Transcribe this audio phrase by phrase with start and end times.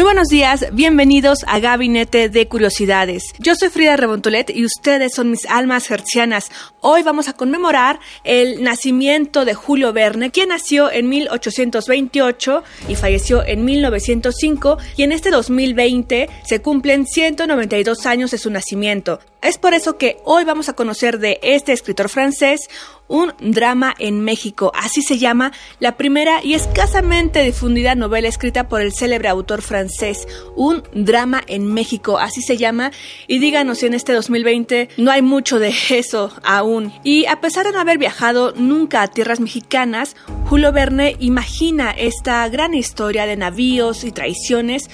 [0.00, 3.22] Muy buenos días, bienvenidos a Gabinete de Curiosidades.
[3.38, 6.50] Yo soy Frida Rebontolet y ustedes son mis almas hercianas.
[6.80, 13.44] Hoy vamos a conmemorar el nacimiento de Julio Verne, quien nació en 1828 y falleció
[13.46, 19.20] en 1905 y en este 2020 se cumplen 192 años de su nacimiento.
[19.42, 22.68] Es por eso que hoy vamos a conocer de este escritor francés
[23.08, 25.50] un drama en México, así se llama
[25.80, 31.72] la primera y escasamente difundida novela escrita por el célebre autor francés, Un drama en
[31.72, 32.92] México, así se llama,
[33.26, 36.92] y díganos si en este 2020 no hay mucho de eso aún.
[37.02, 40.14] Y a pesar de no haber viajado nunca a tierras mexicanas,
[40.48, 44.88] Julio Verne imagina esta gran historia de navíos y traiciones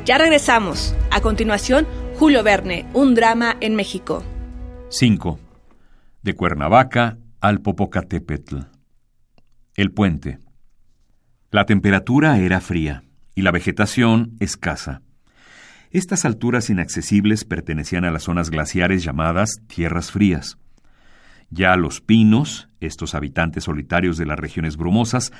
[0.04, 0.94] Ya regresamos.
[1.10, 1.86] A continuación,
[2.18, 4.22] Julio Verne, un drama en México.
[4.90, 5.38] 5.
[6.22, 8.58] De Cuernavaca al Popocatépetl.
[9.74, 10.38] El puente.
[11.50, 13.04] La temperatura era fría
[13.34, 15.02] y la vegetación escasa.
[15.90, 20.58] Estas alturas inaccesibles pertenecían a las zonas glaciares llamadas tierras frías.
[21.56, 25.32] Ya los pinos, estos habitantes solitarios de las regiones brumosas,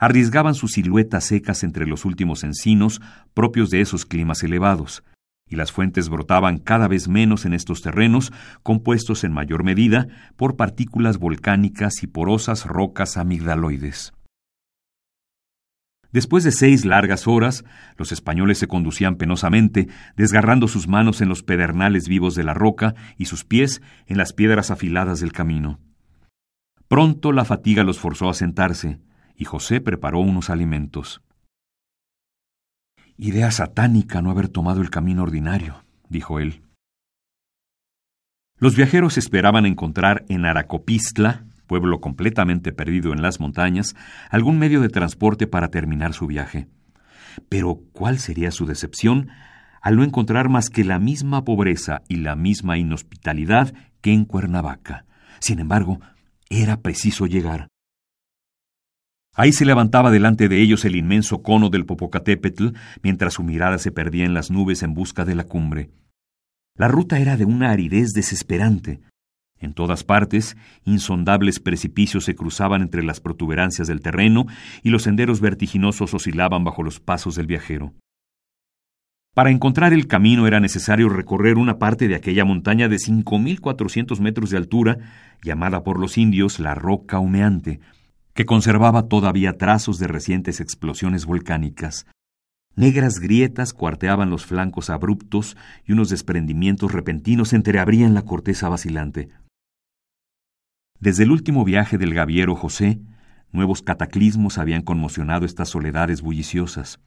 [0.00, 3.00] arriesgaban sus siluetas secas entre los últimos encinos
[3.34, 5.04] propios de esos climas elevados,
[5.46, 8.32] y las fuentes brotaban cada vez menos en estos terrenos,
[8.64, 14.12] compuestos en mayor medida por partículas volcánicas y porosas rocas amigdaloides.
[16.12, 17.64] Después de seis largas horas,
[17.96, 22.94] los españoles se conducían penosamente, desgarrando sus manos en los pedernales vivos de la roca
[23.16, 25.78] y sus pies en las piedras afiladas del camino.
[26.88, 29.00] Pronto la fatiga los forzó a sentarse,
[29.36, 31.22] y José preparó unos alimentos.
[33.16, 36.62] Idea satánica no haber tomado el camino ordinario, dijo él.
[38.58, 43.94] Los viajeros esperaban encontrar en Aracopistla, pueblo completamente perdido en las montañas,
[44.28, 46.66] algún medio de transporte para terminar su viaje.
[47.48, 49.28] Pero ¿cuál sería su decepción
[49.80, 55.04] al no encontrar más que la misma pobreza y la misma inhospitalidad que en Cuernavaca?
[55.38, 56.00] Sin embargo,
[56.48, 57.68] era preciso llegar.
[59.36, 62.70] Ahí se levantaba delante de ellos el inmenso cono del Popocatépetl,
[63.00, 65.92] mientras su mirada se perdía en las nubes en busca de la cumbre.
[66.74, 69.02] La ruta era de una aridez desesperante.
[69.60, 74.46] En todas partes, insondables precipicios se cruzaban entre las protuberancias del terreno
[74.82, 77.92] y los senderos vertiginosos oscilaban bajo los pasos del viajero.
[79.34, 84.50] Para encontrar el camino era necesario recorrer una parte de aquella montaña de 5.400 metros
[84.50, 84.98] de altura,
[85.42, 87.80] llamada por los indios la Roca Humeante,
[88.34, 92.06] que conservaba todavía trazos de recientes explosiones volcánicas.
[92.76, 95.56] Negras grietas cuarteaban los flancos abruptos
[95.86, 99.28] y unos desprendimientos repentinos entreabrían la corteza vacilante.
[101.00, 103.00] Desde el último viaje del gaviero José,
[103.52, 107.00] nuevos cataclismos habían conmocionado estas soledades bulliciosas.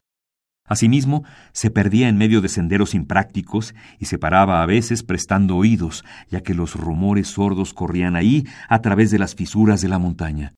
[0.66, 6.04] Asimismo, se perdía en medio de senderos imprácticos y se paraba a veces prestando oídos,
[6.28, 10.54] ya que los rumores sordos corrían ahí a través de las fisuras de la montaña.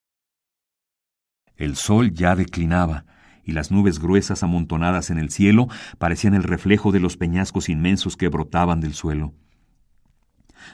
[1.57, 3.05] El sol ya declinaba,
[3.45, 5.69] y las nubes gruesas amontonadas en el cielo
[5.99, 9.35] parecían el reflejo de los peñascos inmensos que brotaban del suelo.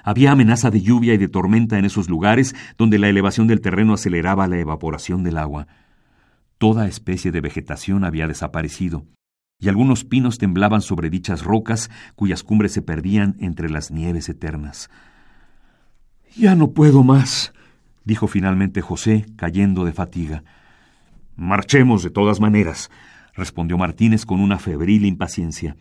[0.04, 3.94] Había amenaza de lluvia y de tormenta en esos lugares donde la elevación del terreno
[3.94, 5.66] aceleraba la evaporación del agua.
[6.58, 9.06] Toda especie de vegetación había desaparecido,
[9.62, 14.90] y algunos pinos temblaban sobre dichas rocas cuyas cumbres se perdían entre las nieves eternas.
[16.36, 17.52] Ya no puedo más,
[18.04, 20.42] dijo finalmente José, cayendo de fatiga.
[21.36, 22.90] Marchemos de todas maneras,
[23.34, 25.76] respondió Martínez con una febril impaciencia.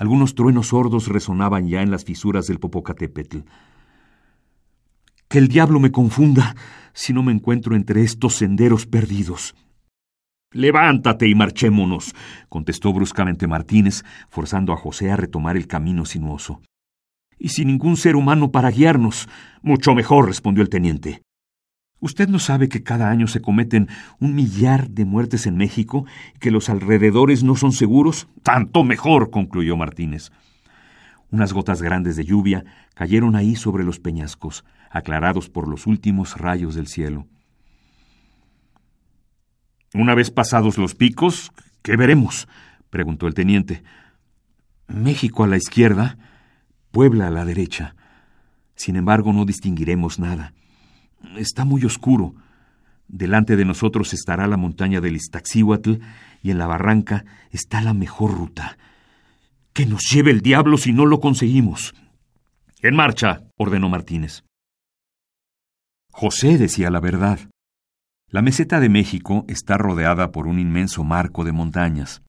[0.00, 3.40] Algunos truenos sordos resonaban ya en las fisuras del Popocatépetl.
[5.28, 6.56] Que el diablo me confunda
[6.94, 9.54] si no me encuentro entre estos senderos perdidos.
[10.52, 12.14] Levántate y marchémonos,
[12.48, 16.62] contestó bruscamente Martínez, forzando a José a retomar el camino sinuoso.
[17.38, 19.28] Y sin ningún ser humano para guiarnos.
[19.60, 21.20] Mucho mejor, respondió el teniente.
[22.00, 23.88] ¿Usted no sabe que cada año se cometen
[24.18, 28.26] un millar de muertes en México y que los alrededores no son seguros?
[28.42, 30.32] Tanto mejor, concluyó Martínez.
[31.30, 32.64] Unas gotas grandes de lluvia
[32.94, 37.26] cayeron ahí sobre los peñascos, aclarados por los últimos rayos del cielo.
[39.92, 42.48] Una vez pasados los picos, ¿qué veremos?
[42.88, 43.82] preguntó el teniente.
[44.88, 46.16] México a la izquierda,
[46.90, 47.94] Puebla a la derecha.
[48.74, 50.54] Sin embargo, no distinguiremos nada.
[51.36, 52.34] Está muy oscuro.
[53.08, 55.94] Delante de nosotros estará la montaña del Iztaccíhuatl
[56.42, 58.78] y en la barranca está la mejor ruta.
[59.72, 61.94] Que nos lleve el diablo si no lo conseguimos.
[62.82, 64.44] En marcha, ordenó Martínez.
[66.12, 67.40] José decía la verdad.
[68.28, 72.22] La meseta de México está rodeada por un inmenso marco de montañas.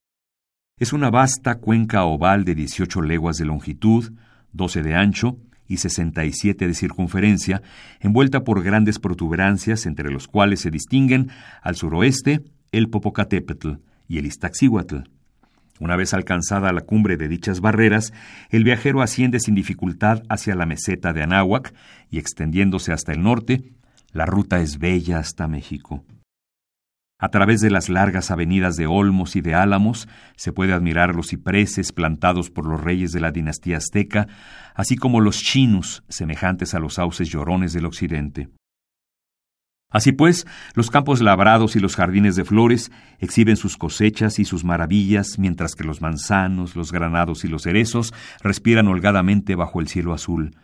[0.78, 4.12] Es una vasta cuenca oval de 18 leguas de longitud,
[4.52, 5.38] 12 de ancho
[5.72, 7.62] y 67 de circunferencia,
[8.00, 11.30] envuelta por grandes protuberancias entre los cuales se distinguen
[11.62, 12.42] al suroeste
[12.72, 13.72] el Popocatépetl
[14.06, 14.98] y el Iztaccíhuatl.
[15.80, 18.12] Una vez alcanzada la cumbre de dichas barreras,
[18.50, 21.72] el viajero asciende sin dificultad hacia la meseta de Anáhuac
[22.10, 23.72] y extendiéndose hasta el norte,
[24.12, 26.04] la ruta es bella hasta México.
[27.22, 31.28] A través de las largas avenidas de olmos y de álamos se puede admirar los
[31.28, 34.26] cipreses plantados por los reyes de la dinastía azteca,
[34.74, 38.48] así como los chinus, semejantes a los sauces llorones del occidente.
[39.88, 42.90] Así pues, los campos labrados y los jardines de flores
[43.20, 48.12] exhiben sus cosechas y sus maravillas, mientras que los manzanos, los granados y los cerezos
[48.40, 50.56] respiran holgadamente bajo el cielo azul,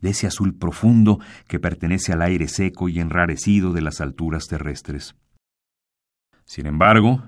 [0.00, 5.14] de ese azul profundo que pertenece al aire seco y enrarecido de las alturas terrestres.
[6.48, 7.22] Sin embargo,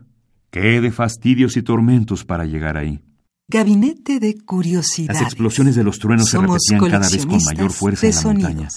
[0.50, 3.02] qué de fastidios y tormentos para llegar ahí.
[3.48, 5.20] Gabinete de curiosidades.
[5.20, 8.68] Las explosiones de los truenos se repetían cada vez con mayor fuerza en la montaña.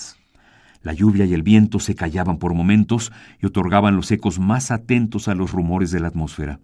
[0.81, 5.30] La lluvia y el viento se callaban por momentos y otorgaban los ecos más atentos
[5.30, 6.60] a los rumores de la atmósfera.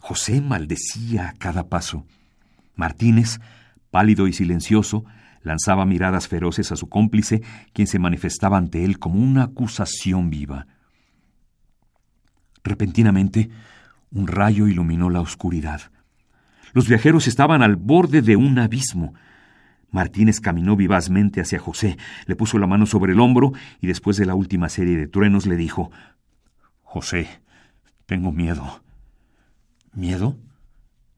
[0.00, 2.06] José maldecía a cada paso.
[2.74, 3.38] Martínez,
[3.90, 5.04] pálido y silencioso,
[5.42, 7.42] lanzaba miradas feroces a su cómplice,
[7.74, 10.66] quien se manifestaba ante él como una acusación viva.
[12.64, 13.50] Repentinamente,
[14.10, 15.82] un rayo iluminó la oscuridad.
[16.72, 19.14] Los viajeros estaban al borde de un abismo.
[19.90, 21.96] Martínez caminó vivazmente hacia José,
[22.26, 25.46] le puso la mano sobre el hombro y después de la última serie de truenos
[25.46, 25.92] le dijo
[26.82, 27.28] José,
[28.06, 28.82] tengo miedo.
[29.92, 30.36] ¿Miedo?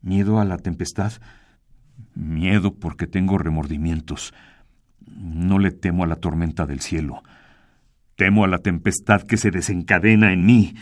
[0.03, 1.15] ¿Miedo a la tempestad?
[2.15, 4.35] Miedo porque tengo remordimientos.
[5.07, 7.23] No le temo a la tormenta del cielo.
[8.17, 10.75] Temo a la tempestad que se desencadena en mí.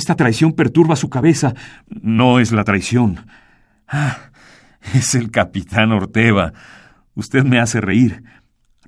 [0.00, 1.52] Esta traición perturba su cabeza.
[1.90, 3.26] No es la traición.
[3.86, 4.30] Ah,
[4.94, 6.54] es el capitán Orteva.
[7.14, 8.24] Usted me hace reír,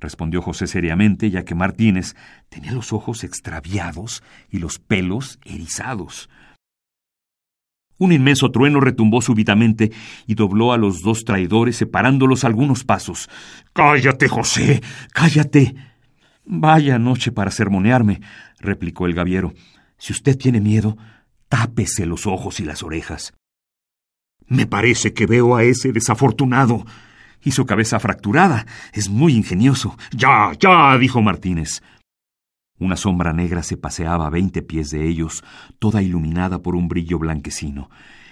[0.00, 2.16] respondió José seriamente, ya que Martínez
[2.48, 6.30] tenía los ojos extraviados y los pelos erizados.
[7.98, 9.92] Un inmenso trueno retumbó súbitamente
[10.26, 13.28] y dobló a los dos traidores, separándolos algunos pasos.
[13.74, 14.80] Cállate, José.
[15.12, 15.74] Cállate.
[16.46, 18.22] Vaya noche para sermonearme,
[18.60, 19.52] replicó el gaviero.
[20.02, 20.98] Si usted tiene miedo,
[21.48, 23.34] tápese los ojos y las orejas.
[24.48, 26.84] Me parece que veo a ese desafortunado.
[27.40, 28.66] Y su cabeza fracturada.
[28.92, 29.96] Es muy ingenioso.
[30.10, 31.84] Ya, ya, dijo Martínez.
[32.80, 35.44] Una sombra negra se paseaba a veinte pies de ellos,
[35.78, 37.88] toda iluminada por un brillo blanquecino.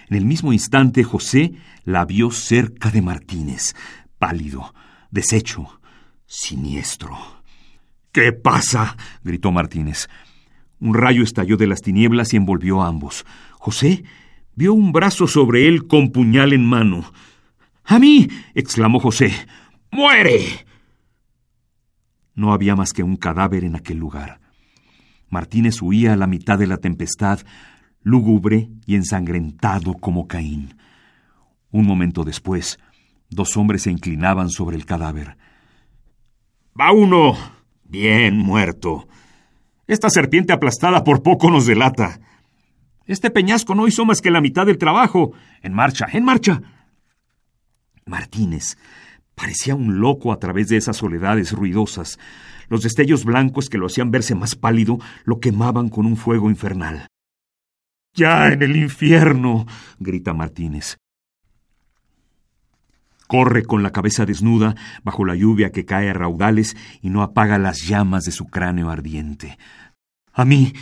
[0.08, 1.52] En el mismo instante José
[1.84, 3.76] la vio cerca de Martínez,
[4.18, 4.74] pálido,
[5.12, 5.80] deshecho,
[6.26, 7.16] siniestro.
[8.10, 8.96] ¿Qué pasa?
[9.22, 10.08] gritó Martínez.
[10.80, 13.26] Un rayo estalló de las tinieblas y envolvió a ambos.
[13.58, 14.02] José
[14.54, 17.12] vio un brazo sobre él con puñal en mano.
[17.84, 18.28] ¡A mí!
[18.54, 19.32] exclamó José.
[19.90, 20.66] ¡Muere!
[22.34, 24.40] No había más que un cadáver en aquel lugar.
[25.28, 27.40] Martínez huía a la mitad de la tempestad,
[28.02, 30.75] lúgubre y ensangrentado como Caín.
[31.70, 32.78] Un momento después,
[33.28, 35.37] dos hombres se inclinaban sobre el cadáver.
[36.78, 37.37] Va uno.
[37.84, 39.08] Bien muerto.
[39.90, 42.20] Esta serpiente aplastada por poco nos delata.
[43.06, 45.32] Este peñasco no hizo más que la mitad del trabajo.
[45.62, 46.62] En marcha, en marcha.
[48.06, 48.78] Martínez
[49.35, 52.20] parecía un loco a través de esas soledades ruidosas.
[52.68, 57.09] Los destellos blancos que lo hacían verse más pálido lo quemaban con un fuego infernal.
[58.14, 59.66] Ya en el infierno,
[59.99, 60.99] grita Martínez.
[63.30, 67.58] Corre con la cabeza desnuda bajo la lluvia que cae a raudales y no apaga
[67.58, 69.56] las llamas de su cráneo ardiente.
[70.32, 70.72] A mí.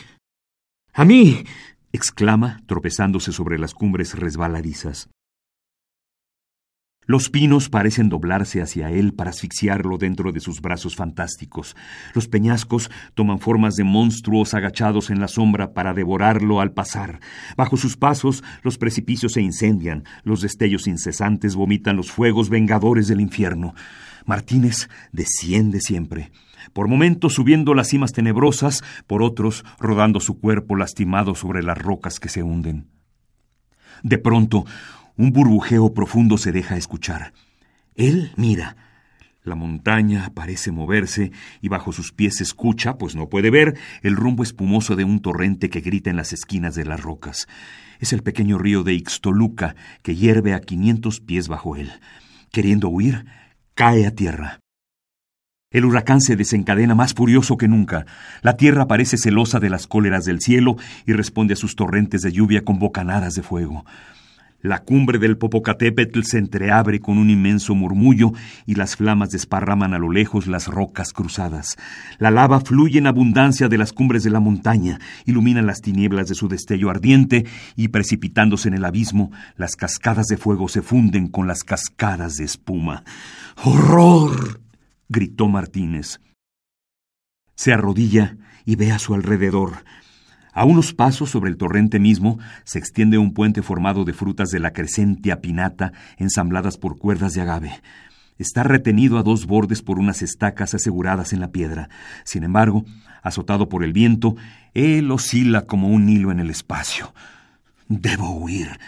[0.95, 1.45] A mí.
[1.93, 5.11] exclama, tropezándose sobre las cumbres resbaladizas.
[7.11, 11.75] Los pinos parecen doblarse hacia él para asfixiarlo dentro de sus brazos fantásticos.
[12.12, 17.21] Los peñascos toman formas de monstruos agachados en la sombra para devorarlo al pasar.
[17.57, 23.23] Bajo sus pasos, los precipicios se incendian, los destellos incesantes vomitan los fuegos vengadores del
[23.23, 23.75] infierno.
[24.27, 26.31] Martínez desciende siempre,
[26.75, 32.21] por momentos subiendo las cimas tenebrosas, por otros rodando su cuerpo lastimado sobre las rocas
[32.21, 32.91] que se hunden.
[34.03, 34.65] De pronto,
[35.19, 37.35] un burbujeo profundo se deja escuchar.
[37.95, 38.77] Él mira.
[39.43, 44.43] La montaña parece moverse y bajo sus pies escucha, pues no puede ver, el rumbo
[44.43, 47.49] espumoso de un torrente que grita en las esquinas de las rocas.
[47.99, 51.91] Es el pequeño río de Ixtoluca que hierve a quinientos pies bajo él.
[52.53, 53.25] Queriendo huir,
[53.75, 54.61] cae a tierra.
[55.71, 58.07] El huracán se desencadena más furioso que nunca.
[58.43, 62.33] La tierra parece celosa de las cóleras del cielo y responde a sus torrentes de
[62.33, 63.85] lluvia con bocanadas de fuego.
[64.61, 68.33] La cumbre del Popocatépetl se entreabre con un inmenso murmullo
[68.67, 71.77] y las flamas desparraman a lo lejos las rocas cruzadas.
[72.19, 76.35] La lava fluye en abundancia de las cumbres de la montaña, ilumina las tinieblas de
[76.35, 77.47] su destello ardiente
[77.77, 82.45] y precipitándose en el abismo, las cascadas de fuego se funden con las cascadas de
[82.45, 83.05] espuma.
[83.62, 84.61] ¡Horror!
[85.09, 86.21] gritó Martínez.
[87.55, 89.85] Se arrodilla y ve a su alrededor.
[90.59, 94.59] A unos pasos sobre el torrente mismo se extiende un puente formado de frutas de
[94.59, 97.81] la crescentia pinata ensambladas por cuerdas de agave.
[98.38, 101.91] Está retenido a dos bordes por unas estacas aseguradas en la piedra.
[102.25, 102.85] Sin embargo,
[103.23, 104.35] azotado por el viento,
[104.75, 107.15] él oscila como un hilo en el espacio.
[107.87, 108.81] Debo huir.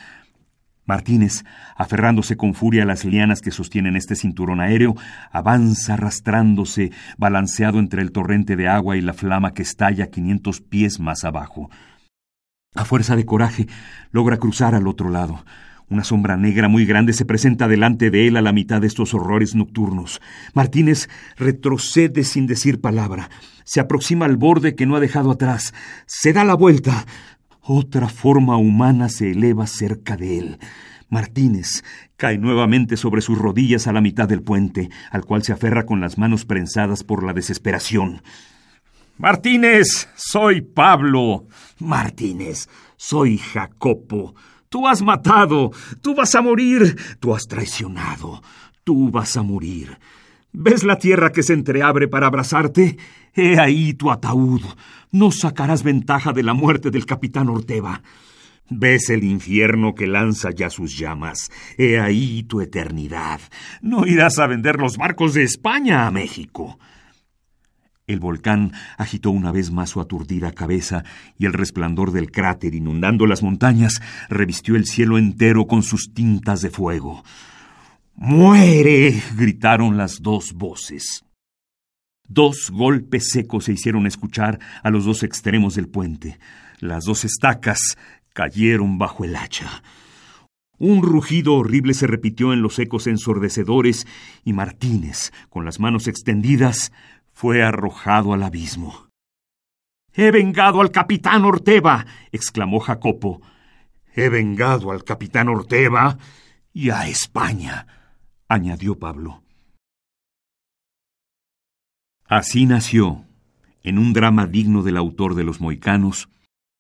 [0.91, 1.45] Martínez,
[1.77, 4.97] aferrándose con furia a las lianas que sostienen este cinturón aéreo,
[5.31, 10.99] avanza arrastrándose, balanceado entre el torrente de agua y la flama que estalla quinientos pies
[10.99, 11.71] más abajo.
[12.75, 13.69] A fuerza de coraje,
[14.11, 15.45] logra cruzar al otro lado.
[15.89, 19.15] Una sombra negra muy grande se presenta delante de él a la mitad de estos
[19.15, 20.21] horrores nocturnos.
[20.55, 23.31] Martínez retrocede sin decir palabra.
[23.65, 25.73] Se aproxima al borde que no ha dejado atrás.
[26.07, 27.07] Se da la vuelta.
[27.63, 30.59] Otra forma humana se eleva cerca de él.
[31.09, 31.85] Martínez
[32.17, 36.01] cae nuevamente sobre sus rodillas a la mitad del puente, al cual se aferra con
[36.01, 38.23] las manos prensadas por la desesperación.
[39.19, 41.47] Martínez, soy Pablo.
[41.79, 44.35] Martínez, soy Jacopo.
[44.71, 48.41] Tú has matado, tú vas a morir, tú has traicionado,
[48.85, 49.99] tú vas a morir.
[50.53, 52.97] ¿Ves la tierra que se entreabre para abrazarte?
[53.35, 54.63] He ahí tu ataúd.
[55.13, 58.03] No sacarás ventaja de la muerte del capitán Orteva.
[58.69, 61.51] ¿Ves el infierno que lanza ya sus llamas?
[61.77, 63.41] He ahí tu eternidad.
[63.81, 66.79] No irás a vender los barcos de España a México.
[68.09, 71.05] El volcán agitó una vez más su aturdida cabeza
[71.39, 76.61] y el resplandor del cráter inundando las montañas revistió el cielo entero con sus tintas
[76.61, 77.23] de fuego.
[78.23, 79.23] ¡Muere!
[79.35, 81.25] gritaron las dos voces.
[82.29, 86.39] Dos golpes secos se hicieron escuchar a los dos extremos del puente.
[86.81, 87.97] Las dos estacas
[88.35, 89.83] cayeron bajo el hacha.
[90.77, 94.07] Un rugido horrible se repitió en los ecos ensordecedores
[94.45, 96.93] y Martínez, con las manos extendidas,
[97.33, 99.09] fue arrojado al abismo.
[100.13, 103.41] He vengado al capitán Orteva, exclamó Jacopo.
[104.15, 106.19] He vengado al capitán Orteva
[106.75, 107.87] y a España
[108.51, 109.45] añadió Pablo.
[112.27, 113.25] Así nació,
[113.85, 116.29] en un drama digno del autor de los Moicanos,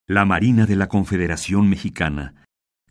[0.08, 2.34] la Marina de la Confederación Mexicana,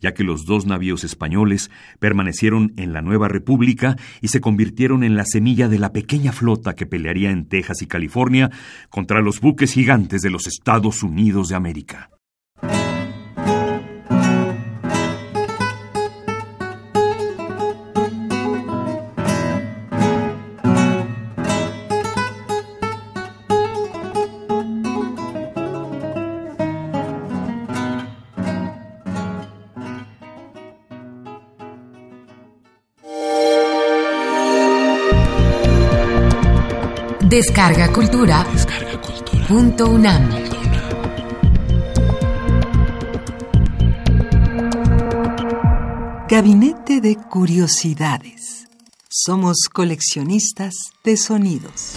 [0.00, 5.14] ya que los dos navíos españoles permanecieron en la nueva república y se convirtieron en
[5.14, 8.50] la semilla de la pequeña flota que pelearía en Texas y California
[8.88, 12.10] contra los buques gigantes de los Estados Unidos de América.
[37.40, 38.46] Descarga Cultura.
[39.48, 40.28] Punto UNAM.
[46.28, 48.68] Gabinete de Curiosidades.
[49.08, 51.94] Somos coleccionistas de sonidos.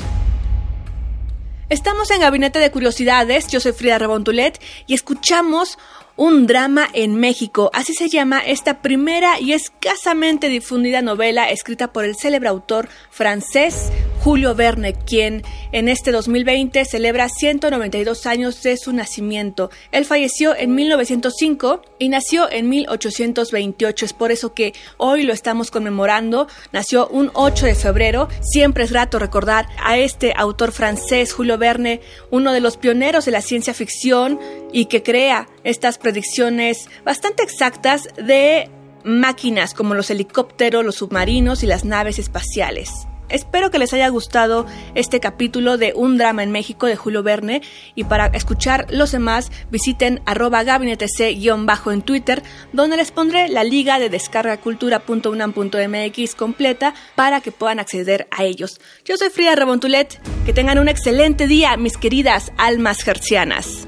[1.67, 5.77] Estamos en Gabinete de Curiosidades, yo soy Frida Rebontulet y escuchamos
[6.15, 12.05] un drama en México, así se llama esta primera y escasamente difundida novela escrita por
[12.05, 13.91] el célebre autor francés
[14.24, 15.43] Julio Verne, quien
[15.74, 19.70] en este 2020 celebra 192 años de su nacimiento.
[19.91, 25.72] Él falleció en 1905 y nació en 1828, es por eso que hoy lo estamos
[25.72, 26.48] conmemorando.
[26.72, 28.29] Nació un 8 de febrero.
[28.39, 32.00] Siempre es grato recordar a este autor francés, Julio Verne,
[32.32, 34.39] uno de los pioneros de la ciencia ficción
[34.72, 38.69] y que crea estas predicciones bastante exactas de
[39.03, 42.91] máquinas como los helicópteros, los submarinos y las naves espaciales.
[43.29, 47.63] Espero que les haya gustado este capítulo de Un drama en México de Julio Verne
[47.95, 52.43] y para escuchar los demás visiten arroba gabinetec-bajo en Twitter
[52.74, 58.79] donde les pondré la liga de descargacultura.unam.mx completa para que puedan acceder a ellos.
[59.03, 63.88] Yo soy Frida Rebontulet, que tengan un excelente día mis queridas almas gercianas.